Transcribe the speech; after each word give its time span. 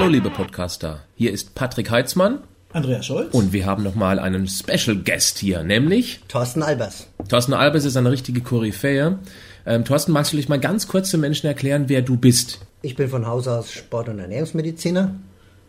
Hallo 0.00 0.12
liebe 0.12 0.30
Podcaster, 0.30 1.04
hier 1.14 1.30
ist 1.30 1.54
Patrick 1.54 1.90
Heitzmann 1.90 2.38
Andreas 2.72 3.04
Scholz. 3.04 3.34
und 3.34 3.52
wir 3.52 3.66
haben 3.66 3.82
nochmal 3.82 4.18
einen 4.18 4.48
Special 4.48 4.96
Guest 4.96 5.38
hier, 5.38 5.62
nämlich 5.62 6.20
Thorsten 6.26 6.62
Albers. 6.62 7.08
Thorsten 7.28 7.52
Albers 7.52 7.84
ist 7.84 7.98
eine 7.98 8.10
richtige 8.10 8.40
Koryphäe. 8.40 9.18
Ähm, 9.66 9.84
Thorsten, 9.84 10.12
magst 10.12 10.32
du 10.32 10.38
dich 10.38 10.48
mal 10.48 10.58
ganz 10.58 10.88
kurz 10.88 11.10
den 11.10 11.20
Menschen 11.20 11.48
erklären, 11.48 11.84
wer 11.88 12.00
du 12.00 12.16
bist? 12.16 12.60
Ich 12.80 12.96
bin 12.96 13.10
von 13.10 13.26
Haus 13.26 13.46
aus 13.46 13.70
Sport- 13.72 14.08
und 14.08 14.20
Ernährungsmediziner, 14.20 15.16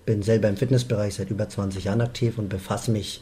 bin 0.06 0.24
selber 0.24 0.48
im 0.48 0.56
Fitnessbereich 0.56 1.16
seit 1.16 1.30
über 1.30 1.50
20 1.50 1.84
Jahren 1.84 2.00
aktiv 2.00 2.38
und 2.38 2.48
befasse 2.48 2.90
mich 2.90 3.22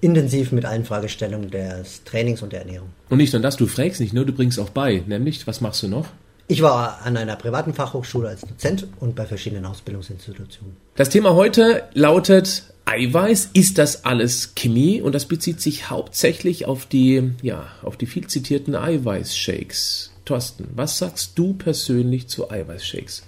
intensiv 0.00 0.50
mit 0.50 0.64
allen 0.64 0.84
Fragestellungen 0.84 1.52
des 1.52 2.02
Trainings 2.02 2.42
und 2.42 2.52
der 2.52 2.62
Ernährung. 2.62 2.88
Und 3.10 3.18
nicht 3.18 3.32
nur 3.32 3.42
das, 3.42 3.56
du 3.56 3.68
fragst 3.68 4.00
nicht 4.00 4.12
nur, 4.12 4.24
du 4.24 4.32
bringst 4.32 4.58
auch 4.58 4.70
bei, 4.70 5.04
nämlich, 5.06 5.46
was 5.46 5.60
machst 5.60 5.84
du 5.84 5.88
noch? 5.88 6.08
Ich 6.50 6.62
war 6.62 7.02
an 7.04 7.18
einer 7.18 7.36
privaten 7.36 7.74
Fachhochschule 7.74 8.30
als 8.30 8.40
Dozent 8.40 8.86
und 9.00 9.14
bei 9.14 9.26
verschiedenen 9.26 9.66
Ausbildungsinstitutionen. 9.66 10.76
Das 10.96 11.10
Thema 11.10 11.34
heute 11.34 11.84
lautet 11.92 12.62
Eiweiß. 12.86 13.50
Ist 13.52 13.76
das 13.76 14.06
alles 14.06 14.54
Chemie? 14.54 15.02
Und 15.02 15.14
das 15.14 15.26
bezieht 15.26 15.60
sich 15.60 15.90
hauptsächlich 15.90 16.64
auf 16.64 16.86
die, 16.86 17.32
ja, 17.42 17.66
auf 17.82 17.98
die 17.98 18.06
viel 18.06 18.26
zitierten 18.28 18.74
Eiweißshakes. 18.74 20.12
Thorsten, 20.24 20.68
was 20.74 20.96
sagst 20.96 21.32
du 21.38 21.52
persönlich 21.52 22.28
zu 22.28 22.50
Eiweißshakes? 22.50 23.24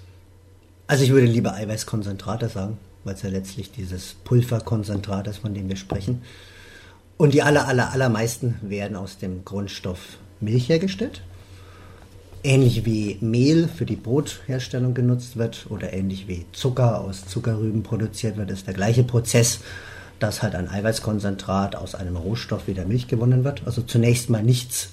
Also 0.87 1.05
ich 1.05 1.11
würde 1.11 1.27
lieber 1.27 1.53
Eiweißkonzentrate 1.53 2.49
sagen, 2.49 2.79
weil 3.05 3.17
es 3.17 3.23
ja 3.23 3.29
letztlich 3.29 3.71
dieses 3.71 4.15
Pulverkonzentrat 4.25 5.27
ist, 5.27 5.41
von 5.41 5.53
dem 5.53 5.69
wir 5.69 5.77
sprechen. 5.77 6.23
Und 7.19 7.35
die 7.35 7.43
aller, 7.43 7.69
aller, 7.69 7.93
allermeisten 7.93 8.57
werden 8.63 8.97
aus 8.97 9.19
dem 9.19 9.45
Grundstoff 9.45 10.01
Milch 10.41 10.71
hergestellt. 10.71 11.21
Ähnlich 12.43 12.87
wie 12.87 13.19
Mehl 13.21 13.69
für 13.69 13.85
die 13.85 13.97
Brotherstellung 13.97 14.95
genutzt 14.95 15.37
wird 15.37 15.67
oder 15.69 15.93
ähnlich 15.93 16.27
wie 16.27 16.47
Zucker 16.53 17.01
aus 17.01 17.27
Zuckerrüben 17.27 17.83
produziert 17.83 18.39
wird, 18.39 18.51
ist 18.51 18.67
der 18.67 18.73
gleiche 18.73 19.05
Prozess, 19.05 19.61
dass 20.21 20.43
halt 20.43 20.55
ein 20.55 20.71
Eiweißkonzentrat 20.71 21.77
aus 21.77 21.95
einem 21.95 22.17
Rohstoff 22.17 22.67
wie 22.67 22.73
der 22.73 22.87
Milch 22.87 23.09
gewonnen 23.09 23.45
wird. 23.45 23.63
Also 23.67 23.83
zunächst 23.83 24.31
mal 24.31 24.43
nichts 24.43 24.91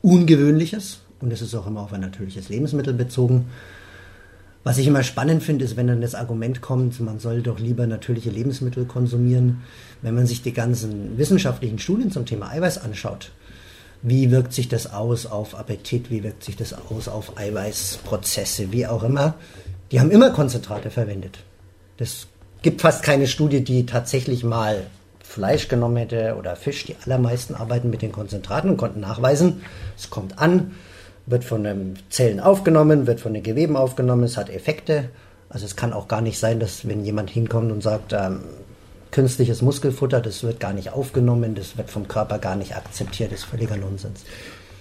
Ungewöhnliches 0.00 1.00
und 1.20 1.30
es 1.30 1.42
ist 1.42 1.54
auch 1.54 1.66
immer 1.66 1.80
auf 1.80 1.92
ein 1.92 2.00
natürliches 2.00 2.48
Lebensmittel 2.48 2.94
bezogen. 2.94 3.50
Was 4.64 4.78
ich 4.78 4.86
immer 4.86 5.02
spannend 5.02 5.42
finde, 5.42 5.66
ist, 5.66 5.76
wenn 5.76 5.88
dann 5.88 6.00
das 6.00 6.14
Argument 6.14 6.62
kommt, 6.62 7.00
man 7.00 7.18
soll 7.18 7.42
doch 7.42 7.58
lieber 7.58 7.86
natürliche 7.86 8.30
Lebensmittel 8.30 8.86
konsumieren. 8.86 9.62
Wenn 10.00 10.14
man 10.14 10.26
sich 10.26 10.42
die 10.42 10.52
ganzen 10.52 11.18
wissenschaftlichen 11.18 11.78
Studien 11.78 12.10
zum 12.10 12.24
Thema 12.24 12.48
Eiweiß 12.48 12.78
anschaut, 12.78 13.30
wie 14.02 14.30
wirkt 14.30 14.52
sich 14.52 14.68
das 14.68 14.92
aus 14.92 15.26
auf 15.26 15.58
Appetit, 15.58 16.10
wie 16.10 16.22
wirkt 16.22 16.44
sich 16.44 16.56
das 16.56 16.74
aus 16.90 17.08
auf 17.08 17.36
Eiweißprozesse, 17.36 18.72
wie 18.72 18.86
auch 18.86 19.02
immer, 19.02 19.34
die 19.90 20.00
haben 20.00 20.10
immer 20.10 20.30
Konzentrate 20.30 20.90
verwendet. 20.90 21.38
Das 21.96 22.26
gibt 22.62 22.80
fast 22.80 23.02
keine 23.02 23.26
Studie, 23.26 23.64
die 23.64 23.86
tatsächlich 23.86 24.44
mal 24.44 24.86
Fleisch 25.20 25.68
genommen 25.68 25.96
hätte 25.96 26.36
oder 26.38 26.56
Fisch. 26.56 26.84
Die 26.86 26.96
allermeisten 27.04 27.54
arbeiten 27.54 27.90
mit 27.90 28.02
den 28.02 28.12
Konzentraten 28.12 28.70
und 28.70 28.76
konnten 28.76 29.00
nachweisen, 29.00 29.62
es 29.96 30.10
kommt 30.10 30.38
an, 30.38 30.72
wird 31.26 31.44
von 31.44 31.64
den 31.64 31.98
Zellen 32.08 32.40
aufgenommen, 32.40 33.06
wird 33.06 33.20
von 33.20 33.34
den 33.34 33.42
Geweben 33.42 33.76
aufgenommen, 33.76 34.24
es 34.24 34.36
hat 34.36 34.48
Effekte. 34.48 35.10
Also 35.50 35.64
es 35.66 35.76
kann 35.76 35.92
auch 35.92 36.08
gar 36.08 36.20
nicht 36.20 36.38
sein, 36.38 36.60
dass 36.60 36.86
wenn 36.86 37.04
jemand 37.04 37.30
hinkommt 37.30 37.72
und 37.72 37.82
sagt, 37.82 38.12
ähm, 38.12 38.40
künstliches 39.10 39.62
Muskelfutter, 39.62 40.20
das 40.20 40.42
wird 40.42 40.60
gar 40.60 40.72
nicht 40.72 40.92
aufgenommen, 40.92 41.54
das 41.54 41.76
wird 41.76 41.90
vom 41.90 42.08
Körper 42.08 42.38
gar 42.38 42.56
nicht 42.56 42.76
akzeptiert, 42.76 43.32
das 43.32 43.40
ist 43.40 43.46
völliger 43.46 43.76
Nonsens. 43.76 44.24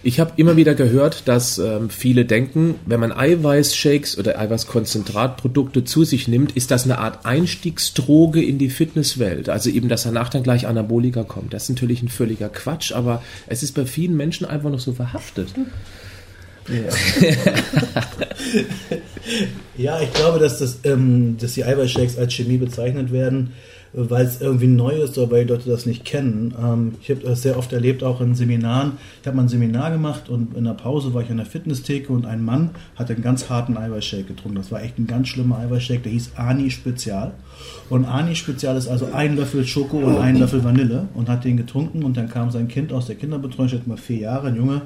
Ich 0.04 0.20
habe 0.20 0.34
immer 0.38 0.56
wieder 0.56 0.76
gehört, 0.76 1.28
dass 1.28 1.58
ähm, 1.58 1.90
viele 1.90 2.24
denken, 2.24 2.76
wenn 2.86 3.00
man 3.00 3.12
Eiweißshakes 3.12 4.18
oder 4.18 4.40
Eiweißkonzentratprodukte 4.40 5.86
zu 5.86 6.04
sich 6.04 6.28
nimmt, 6.28 6.56
ist 6.56 6.70
das 6.70 6.86
eine 6.86 7.00
Art 7.00 7.26
Einstiegsdroge 7.26 8.44
in 8.44 8.60
die 8.60 8.70
Fitnesswelt. 8.70 9.50
Also 9.50 9.72
eben, 9.72 9.90
dass 9.90 10.04
danach 10.04 10.30
dann 10.30 10.44
gleich 10.44 10.68
Anabolika 10.68 11.24
kommt. 11.24 11.54
Das 11.54 11.64
ist 11.64 11.70
natürlich 11.70 12.04
ein 12.04 12.10
völliger 12.10 12.50
Quatsch, 12.50 12.92
aber 12.92 13.24
es 13.48 13.64
ist 13.64 13.74
bei 13.74 13.86
vielen 13.86 14.16
Menschen 14.16 14.46
einfach 14.46 14.70
noch 14.70 14.80
so 14.80 14.94
verhaftet. 14.94 15.50
Ja, 19.78 20.00
ich 20.02 20.14
glaube, 20.14 20.40
dass, 20.40 20.60
das, 20.60 20.80
ähm, 20.84 21.38
dass 21.40 21.54
die 21.54 21.64
Eiweißshakes 21.64 22.18
als 22.18 22.34
Chemie 22.34 22.58
bezeichnet 22.58 23.12
werden, 23.12 23.54
weil 23.98 24.26
es 24.26 24.42
irgendwie 24.42 24.68
neu 24.68 24.92
ist 24.92 25.18
oder 25.18 25.32
weil 25.32 25.46
die 25.46 25.54
Leute 25.54 25.70
das 25.70 25.86
nicht 25.86 26.06
kennen. 26.06 26.54
Ähm, 26.62 26.96
ich 27.02 27.10
habe 27.10 27.22
das 27.22 27.42
sehr 27.42 27.58
oft 27.58 27.74
erlebt, 27.74 28.04
auch 28.04 28.22
in 28.22 28.36
Seminaren. 28.36 28.94
Ich 29.22 29.28
habe 29.28 29.36
mal 29.38 29.44
ein 29.44 29.50
Seminar 29.50 29.92
gemacht 29.92 30.30
und 30.30 30.56
in 30.56 30.66
der 30.66 30.74
Pause 30.74 31.14
war 31.14 31.24
ich 31.24 31.32
an 31.32 31.38
der 31.38 31.46
Fitnesstheke 31.46 32.14
und 32.14 32.26
ein 32.26 32.44
Mann 32.46 32.72
hat 32.96 33.10
einen 33.10 33.24
ganz 33.24 33.50
harten 33.50 33.76
Eiweißshake 33.76 34.26
getrunken. 34.26 34.58
Das 34.58 34.72
war 34.72 34.84
echt 34.84 35.00
ein 35.00 35.08
ganz 35.08 35.30
schlimmer 35.30 35.58
Eiweißshake, 35.60 36.02
der 36.04 36.12
hieß 36.12 36.32
Ani 36.36 36.70
Spezial. 36.70 37.34
Und 37.90 38.06
Ani 38.06 38.36
Spezial 38.36 38.78
ist 38.78 38.88
also 38.88 39.08
ein 39.14 39.36
Löffel 39.36 39.66
Schoko 39.66 39.98
und 39.98 40.18
ein 40.18 40.38
Löffel 40.38 40.64
Vanille 40.64 41.08
und 41.16 41.30
hat 41.30 41.44
den 41.44 41.58
getrunken 41.58 42.04
und 42.04 42.18
dann 42.18 42.30
kam 42.30 42.52
sein 42.52 42.68
Kind 42.68 42.94
aus 42.94 43.08
der 43.08 43.16
Kinderbetreuung, 43.16 43.70
schätze 43.70 43.90
mal 43.90 43.98
vier 43.98 44.20
Jahre, 44.20 44.48
ein 44.48 44.56
Junge, 44.56 44.82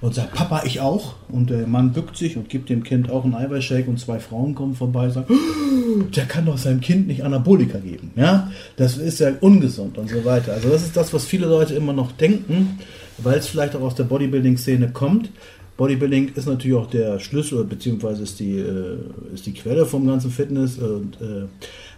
und 0.00 0.14
sagt, 0.14 0.34
Papa, 0.34 0.62
ich 0.64 0.80
auch. 0.80 1.14
Und 1.28 1.50
der 1.50 1.66
Mann 1.66 1.92
bückt 1.92 2.16
sich 2.16 2.36
und 2.36 2.48
gibt 2.48 2.68
dem 2.68 2.82
Kind 2.82 3.10
auch 3.10 3.24
einen 3.24 3.34
Eiweißshake 3.34 3.88
und 3.88 4.00
zwei 4.00 4.18
Frauen 4.18 4.54
kommen 4.54 4.74
vorbei 4.74 5.06
und 5.06 5.12
sagen, 5.12 5.26
"Oh, 5.28 6.02
der 6.16 6.24
kann 6.26 6.46
doch 6.46 6.58
seinem 6.58 6.80
Kind 6.80 7.06
nicht 7.06 7.24
Anabolika 7.24 7.78
geben. 7.78 8.10
Ja, 8.16 8.50
das 8.76 8.96
ist 8.98 9.20
ja 9.20 9.32
ungesund 9.40 9.98
und 9.98 10.10
so 10.10 10.24
weiter. 10.24 10.52
Also 10.52 10.68
das 10.68 10.82
ist 10.82 10.96
das, 10.96 11.12
was 11.12 11.24
viele 11.24 11.46
Leute 11.46 11.74
immer 11.74 11.92
noch 11.92 12.12
denken, 12.12 12.78
weil 13.18 13.38
es 13.38 13.46
vielleicht 13.46 13.74
auch 13.76 13.82
aus 13.82 13.94
der 13.94 14.04
Bodybuilding-Szene 14.04 14.90
kommt. 14.92 15.30
Bodybuilding 15.76 16.32
ist 16.34 16.46
natürlich 16.46 16.76
auch 16.76 16.88
der 16.88 17.18
Schlüssel, 17.20 17.64
beziehungsweise 17.64 18.22
ist 18.22 18.40
die, 18.40 18.58
äh, 18.58 18.98
ist 19.34 19.46
die 19.46 19.52
Quelle 19.52 19.84
vom 19.84 20.06
ganzen 20.06 20.30
Fitness. 20.30 20.78
Und, 20.78 21.20
äh, 21.20 21.46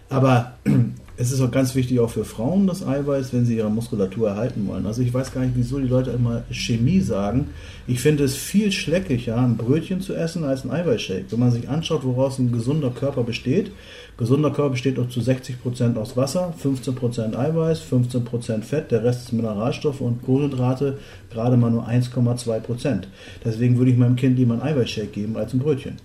aber 0.09 0.57
es 1.19 1.33
ist 1.33 1.41
auch 1.41 1.51
ganz 1.51 1.75
wichtig 1.75 1.99
auch 1.99 2.09
für 2.09 2.23
Frauen 2.23 2.65
das 2.65 2.81
Eiweiß, 2.81 3.33
wenn 3.33 3.45
sie 3.45 3.57
ihre 3.57 3.69
Muskulatur 3.69 4.29
erhalten 4.29 4.65
wollen. 4.67 4.85
Also 4.85 5.01
ich 5.01 5.13
weiß 5.13 5.33
gar 5.33 5.41
nicht, 5.41 5.51
wieso 5.57 5.77
die 5.77 5.89
Leute 5.89 6.11
immer 6.11 6.43
Chemie 6.49 7.01
sagen. 7.01 7.49
Ich 7.87 7.99
finde 7.99 8.23
es 8.23 8.37
viel 8.37 8.71
schleckiger, 8.71 9.35
ein 9.35 9.57
Brötchen 9.57 9.99
zu 9.99 10.15
essen 10.15 10.45
als 10.45 10.63
ein 10.63 10.71
Eiweißshake. 10.71 11.25
Wenn 11.29 11.39
man 11.39 11.51
sich 11.51 11.67
anschaut, 11.67 12.05
woraus 12.05 12.39
ein 12.39 12.53
gesunder 12.53 12.91
Körper 12.91 13.23
besteht. 13.23 13.71
Gesunder 14.15 14.49
Körper 14.51 14.71
besteht 14.71 14.97
auch 14.97 15.09
zu 15.09 15.19
60% 15.19 15.97
aus 15.97 16.15
Wasser, 16.15 16.53
15% 16.63 17.35
Eiweiß, 17.35 17.81
15% 17.81 18.61
Fett, 18.61 18.91
der 18.91 19.03
Rest 19.03 19.23
ist 19.23 19.33
Mineralstoffe 19.33 19.99
und 19.99 20.23
Kohlenhydrate, 20.23 20.99
gerade 21.31 21.57
mal 21.57 21.69
nur 21.69 21.85
1,2%. 21.85 23.03
Deswegen 23.43 23.77
würde 23.77 23.91
ich 23.91 23.97
meinem 23.97 24.15
Kind 24.15 24.37
lieber 24.37 24.53
einen 24.53 24.63
Eiweißshake 24.63 25.07
geben 25.07 25.35
als 25.35 25.53
ein 25.53 25.59
Brötchen. 25.59 25.97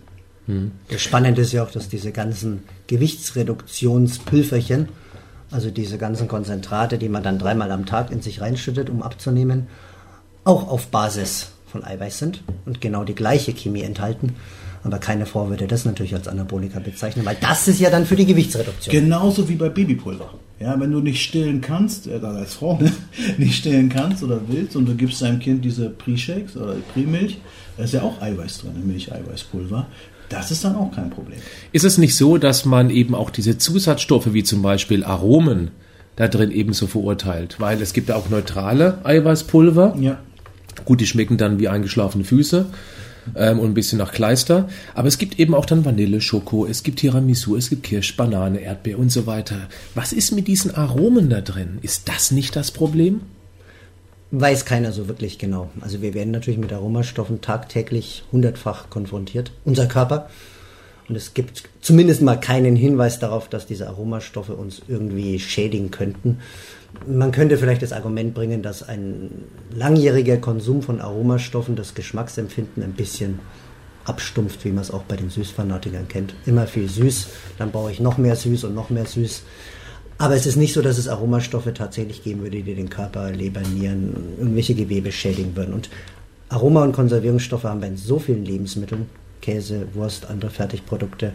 Das 0.89 1.01
Spannende 1.01 1.43
ist 1.43 1.53
ja 1.53 1.65
auch, 1.65 1.71
dass 1.71 1.89
diese 1.89 2.13
ganzen 2.13 2.65
Gewichtsreduktionspülferchen, 2.87 4.89
also 5.51 5.71
diese 5.71 5.99
ganzen 5.99 6.29
Konzentrate, 6.29 6.99
die 6.99 7.09
man 7.09 7.23
dann 7.23 7.39
dreimal 7.39 7.73
am 7.73 7.87
Tag 7.87 8.11
in 8.11 8.21
sich 8.21 8.41
reinschüttet, 8.41 8.91
um 8.91 9.03
abzunehmen, 9.03 9.67
auch 10.45 10.69
auf 10.69 10.89
Basis 10.89 11.53
von 11.67 11.83
Eiweiß 11.83 12.19
sind 12.19 12.43
und 12.67 12.81
genau 12.81 13.05
die 13.05 13.15
gleiche 13.15 13.53
Chemie 13.53 13.83
enthalten. 13.83 14.35
Aber 14.85 14.99
keine 14.99 15.25
Frau 15.25 15.49
würde 15.49 15.67
das 15.67 15.87
natürlich 15.87 16.15
als 16.15 16.29
Anabolika 16.29 16.79
bezeichnen, 16.79 17.25
weil 17.25 17.39
das 17.41 17.67
ist 17.69 17.81
ja 17.81 17.89
dann 17.89 18.05
für 18.05 18.17
die 18.17 18.27
Gewichtsreduktion. 18.27 18.95
Genauso 18.95 19.49
wie 19.49 19.55
bei 19.55 19.71
Babypulver. 19.71 20.35
Ja, 20.61 20.79
wenn 20.79 20.93
du 20.93 21.01
nicht 21.01 21.23
stillen 21.23 21.63
kannst, 21.63 22.07
äh, 22.07 22.21
als 22.23 22.55
Frau 22.55 22.79
ne, 22.79 22.93
nicht 23.39 23.57
stillen 23.57 23.89
kannst 23.89 24.23
oder 24.23 24.41
willst 24.47 24.77
und 24.77 24.87
du 24.87 24.95
gibst 24.95 25.23
deinem 25.23 25.41
Kind 25.41 25.65
diese 25.65 25.89
Pre-Shakes 25.89 26.57
oder 26.57 26.77
Pre-Milch, 26.93 27.39
da 27.77 27.85
ist 27.85 27.95
ja 27.95 28.03
auch 28.03 28.21
Eiweiß 28.21 28.59
drin, 28.59 28.87
Milch-Eiweißpulver. 28.87 29.87
Das 30.29 30.51
ist 30.51 30.65
dann 30.65 30.77
auch 30.77 30.91
kein 30.95 31.11
Problem. 31.11 31.39
Ist 31.73 31.85
es 31.85 31.99
nicht 31.99 32.17
so, 32.17 32.39
dass 32.39 32.65
man 32.65 32.91
eben 32.91 33.15
auch 33.15 33.31
diese 33.31 33.59
Zusatzstoffe 33.59 34.33
wie 34.33 34.43
zum 34.43 34.63
Beispiel 34.63 35.05
Aromen 35.05 35.71
da 36.17 36.29
drin 36.29 36.51
ebenso 36.51 36.87
verurteilt? 36.87 37.57
Weil 37.59 37.81
es 37.83 37.93
gibt 37.93 38.09
ja 38.09 38.17
auch 38.17 38.31
neutrale 38.31 38.99
Eiweißpulver. 39.05 39.97
Ja. 40.01 40.19
Gut, 40.85 41.01
die 41.01 41.07
schmecken 41.07 41.37
dann 41.37 41.59
wie 41.59 41.69
eingeschlafene 41.69 42.25
Füße 42.25 42.67
ähm, 43.37 43.59
und 43.59 43.71
ein 43.71 43.75
bisschen 43.75 43.99
nach 43.99 44.13
Kleister. 44.13 44.69
Aber 44.95 45.09
es 45.09 45.19
gibt 45.19 45.39
eben 45.39 45.55
auch 45.55 45.67
dann 45.67 45.85
Vanille, 45.85 46.21
Schoko, 46.21 46.67
es 46.67 46.83
gibt 46.83 47.01
Tiramisu, 47.01 47.57
es 47.57 47.71
gibt 47.71 47.85
Kirsch, 47.85 48.17
Banane, 48.17 48.61
Erdbeer 48.61 48.99
und 48.99 49.11
so 49.11 49.27
weiter. 49.27 49.69
Was 49.95 50.13
ist 50.13 50.33
mit 50.33 50.49
diesen 50.49 50.75
Aromen 50.75 51.31
da 51.31 51.41
drin? 51.41 51.79
Ist 51.83 52.09
das 52.09 52.31
nicht 52.31 52.57
das 52.57 52.71
Problem? 52.71 53.21
Weiß 54.37 54.65
keiner 54.65 54.91
so 54.91 55.07
wirklich 55.07 55.39
genau. 55.39 55.71
Also 55.81 56.03
wir 56.03 56.13
werden 56.13 56.33
natürlich 56.33 56.59
mit 56.59 56.73
Aromastoffen 56.73 57.41
tagtäglich 57.41 58.25
hundertfach 58.33 58.91
konfrontiert, 58.91 59.53
unser 59.65 59.87
Körper. 59.87 60.29
Und 61.09 61.15
es 61.15 61.35
gibt 61.35 61.63
zumindest 61.81 62.21
mal 62.21 62.35
keinen 62.35 62.75
Hinweis 62.75 63.21
darauf, 63.21 63.49
dass 63.49 63.65
diese 63.65 63.87
Aromastoffe 63.87 64.57
uns 64.57 64.83
irgendwie 64.89 65.39
schädigen 65.39 65.93
könnten. 65.93 66.41
Man 67.07 67.31
könnte 67.31 67.59
vielleicht 67.59 67.83
das 67.83 67.93
Argument 67.93 68.35
bringen, 68.35 68.61
dass 68.61 68.83
ein 68.83 69.31
langjähriger 69.73 70.39
Konsum 70.39 70.83
von 70.83 71.01
Aromastoffen 71.01 71.77
das 71.77 71.95
Geschmacksempfinden 71.95 72.83
ein 72.83 72.95
bisschen 72.95 73.39
abstumpft, 74.05 74.65
wie 74.65 74.73
man 74.73 74.83
es 74.83 74.91
auch 74.91 75.05
bei 75.05 75.15
den 75.15 75.31
Süßfanatikern 75.31 76.09
kennt. 76.09 76.35
Immer 76.45 76.67
viel 76.67 76.89
süß, 76.89 77.29
dann 77.57 77.71
brauche 77.71 77.93
ich 77.93 78.01
noch 78.01 78.19
mehr 78.19 78.35
süß 78.35 78.65
und 78.65 78.75
noch 78.75 78.91
mehr 78.91 79.07
süß. 79.07 79.45
Aber 80.19 80.35
es 80.35 80.47
ist 80.47 80.57
nicht 80.57 80.73
so, 80.73 80.81
dass 80.81 80.99
es 80.99 81.09
Aromastoffe 81.09 81.75
tatsächlich 81.75 82.23
geben 82.23 82.43
würde, 82.43 82.63
die 82.63 82.75
den 82.75 82.89
Körper, 82.89 83.31
Leber, 83.31 83.61
Nieren, 83.61 84.15
irgendwelche 84.39 84.75
Gewebe 84.75 85.11
schädigen 85.11 85.57
würden. 85.57 85.75
Und 85.75 85.91
Aroma- 86.49 86.85
und 86.85 86.93
Konservierungsstoffe 86.93 87.65
haben 87.65 87.81
wir 87.81 87.89
in 87.89 87.97
so 87.97 88.19
vielen 88.19 88.45
Lebensmitteln, 88.45 89.07
Käse, 89.41 89.89
Wurst, 89.95 90.27
andere 90.31 90.51
Fertigprodukte, 90.51 91.33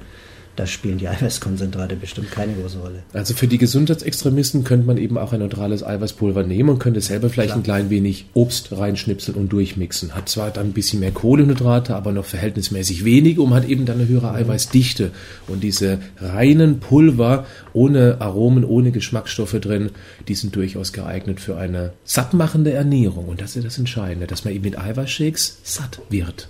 da 0.60 0.68
spielen 0.68 0.98
die 0.98 1.08
Eiweißkonzentrate 1.08 1.96
bestimmt 1.96 2.32
keine 2.32 2.54
große 2.54 2.80
Rolle. 2.80 3.04
Also 3.14 3.34
für 3.34 3.48
die 3.48 3.58
Gesundheitsextremisten 3.58 4.64
könnte 4.64 4.86
man 4.86 4.98
eben 4.98 5.18
auch 5.18 5.32
ein 5.32 5.40
neutrales 5.40 5.84
Eiweißpulver 5.84 6.44
nehmen 6.44 6.70
und 6.70 6.80
könnte 6.80 7.02
selber 7.02 7.30
vielleicht 7.30 7.52
Klar. 7.52 7.60
ein 7.60 7.64
klein 7.64 7.90
wenig 7.90 8.26
Obst 8.34 8.78
reinschnipseln 8.78 9.38
und 9.38 9.50
durchmixen. 9.54 10.16
Hat 10.16 10.28
zwar 10.28 10.52
dann 10.52 10.68
ein 10.68 10.74
bisschen 10.74 11.00
mehr 11.00 11.12
Kohlenhydrate, 11.12 11.96
aber 11.96 12.12
noch 12.12 12.26
verhältnismäßig 12.26 13.06
wenig 13.06 13.40
und 13.40 13.54
hat 13.54 13.68
eben 13.68 13.86
dann 13.86 14.00
eine 14.00 14.08
höhere 14.08 14.32
mhm. 14.32 14.36
Eiweißdichte. 14.36 15.12
Und 15.48 15.64
diese 15.64 16.00
reinen 16.18 16.80
Pulver 16.80 17.46
ohne 17.74 18.20
Aromen, 18.20 18.66
ohne 18.66 18.92
Geschmacksstoffe 18.92 19.60
drin, 19.62 19.92
die 20.28 20.36
sind 20.36 20.56
durchaus 20.56 20.92
geeignet 20.92 21.40
für 21.40 21.58
eine 21.58 21.94
sattmachende 22.04 22.74
Ernährung. 22.74 23.30
Und 23.30 23.42
das 23.42 23.56
ist 23.56 23.66
das 23.66 23.78
Entscheidende, 23.78 24.28
dass 24.28 24.44
man 24.44 24.54
eben 24.54 24.66
mit 24.66 24.78
Eiweißshakes 24.78 25.60
satt 25.64 26.02
wird. 26.10 26.50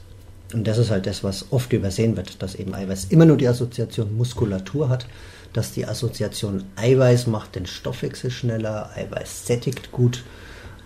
Und 0.54 0.68
das 0.68 0.78
ist 0.78 0.90
halt 0.90 1.06
das, 1.06 1.24
was 1.24 1.46
oft 1.52 1.72
übersehen 1.74 2.18
wird, 2.18 2.42
dass 2.42 2.56
eben 2.56 2.74
Eiweiß 2.74 3.06
immer 3.10 3.26
nur 3.26 3.38
die 3.38 3.48
Assoziation 3.48 4.18
Muskulatur 4.18 4.90
hat, 4.90 5.06
dass 5.54 5.74
die 5.74 5.86
Assoziation 5.86 6.64
Eiweiß 6.76 7.28
macht 7.28 7.56
den 7.56 7.66
Stoffwechsel 7.66 8.32
schneller, 8.32 8.90
Eiweiß 8.96 9.46
sättigt 9.46 9.92
gut, 9.92 10.24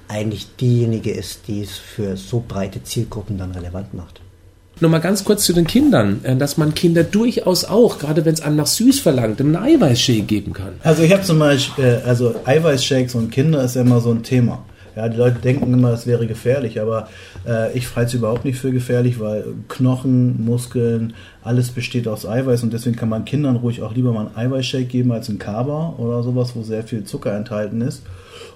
eigentlich 0.07 0.55
diejenige 0.57 1.11
ist, 1.11 1.47
die 1.47 1.61
es 1.61 1.77
für 1.77 2.17
so 2.17 2.43
breite 2.45 2.83
Zielgruppen 2.83 3.37
dann 3.37 3.51
relevant 3.51 3.93
macht. 3.93 4.21
Nochmal 4.79 5.01
ganz 5.01 5.23
kurz 5.23 5.45
zu 5.45 5.53
den 5.53 5.67
Kindern, 5.67 6.21
äh, 6.23 6.35
dass 6.35 6.57
man 6.57 6.73
Kinder 6.73 7.03
durchaus 7.03 7.63
auch, 7.63 7.99
gerade 7.99 8.25
wenn 8.25 8.33
es 8.33 8.41
einem 8.41 8.55
nach 8.55 8.67
süß 8.67 8.99
verlangt, 8.99 9.39
einen 9.39 9.55
Eiweißshake 9.55 10.23
geben 10.23 10.53
kann. 10.53 10.73
Also 10.83 11.03
ich 11.03 11.13
habe 11.13 11.23
zum 11.23 11.39
Beispiel, 11.39 11.85
äh, 11.85 12.07
also 12.07 12.35
Eiweißshakes 12.43 13.15
und 13.15 13.31
Kinder 13.31 13.63
ist 13.63 13.75
ja 13.75 13.81
immer 13.81 14.01
so 14.01 14.11
ein 14.11 14.23
Thema. 14.23 14.65
Ja, 14.95 15.09
die 15.09 15.17
Leute 15.17 15.39
denken 15.39 15.73
immer, 15.73 15.91
es 15.91 16.05
wäre 16.05 16.27
gefährlich, 16.27 16.79
aber 16.79 17.09
äh, 17.47 17.75
ich 17.77 17.95
halte 17.95 18.09
es 18.09 18.13
überhaupt 18.13 18.45
nicht 18.45 18.59
für 18.59 18.71
gefährlich, 18.71 19.19
weil 19.19 19.45
Knochen, 19.67 20.45
Muskeln, 20.45 21.13
alles 21.41 21.71
besteht 21.71 22.07
aus 22.07 22.27
Eiweiß 22.27 22.63
und 22.63 22.73
deswegen 22.73 22.95
kann 22.95 23.09
man 23.09 23.25
Kindern 23.25 23.55
ruhig 23.55 23.81
auch 23.81 23.93
lieber 23.93 24.13
mal 24.13 24.27
einen 24.27 24.37
Eiweißshake 24.37 24.85
geben 24.85 25.11
als 25.11 25.29
einen 25.29 25.39
Kaba 25.39 25.95
oder 25.97 26.21
sowas, 26.21 26.55
wo 26.55 26.61
sehr 26.61 26.83
viel 26.83 27.03
Zucker 27.05 27.35
enthalten 27.35 27.81
ist. 27.81 28.03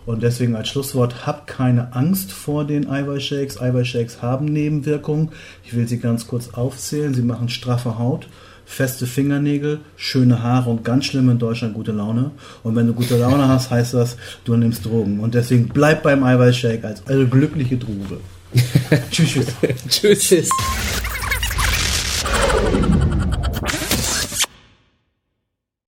Und 0.05 0.23
deswegen 0.23 0.55
als 0.55 0.69
Schlusswort, 0.69 1.27
habt 1.27 1.47
keine 1.47 1.93
Angst 1.93 2.31
vor 2.31 2.65
den 2.65 2.89
Eiweißshakes. 2.89 3.59
Eiweißshakes 3.59 4.21
haben 4.21 4.45
Nebenwirkungen. 4.45 5.31
Ich 5.65 5.75
will 5.75 5.85
sie 5.85 5.99
ganz 5.99 6.27
kurz 6.27 6.53
aufzählen. 6.53 7.13
Sie 7.13 7.21
machen 7.21 7.49
straffe 7.49 7.97
Haut 7.97 8.27
feste 8.67 9.07
Fingernägel, 9.07 9.79
schöne 9.95 10.43
Haare 10.43 10.69
und 10.69 10.83
ganz 10.83 11.05
schlimm 11.05 11.29
in 11.29 11.39
Deutschland 11.39 11.73
gute 11.73 11.93
Laune. 11.93 12.31
Und 12.63 12.75
wenn 12.75 12.85
du 12.85 12.93
gute 12.93 13.17
Laune 13.17 13.47
hast, 13.47 13.71
heißt 13.71 13.93
das, 13.93 14.17
du 14.43 14.55
nimmst 14.55 14.85
Drogen. 14.85 15.21
Und 15.21 15.33
deswegen 15.33 15.69
bleib 15.69 16.03
beim 16.03 16.23
Eiweißshake 16.23 16.85
als 16.85 17.07
eine 17.07 17.25
glückliche 17.25 17.77
Droge. 17.77 18.19
tschüss. 19.11 19.47
tschüss. 19.89 20.19
tschüss. 20.19 20.49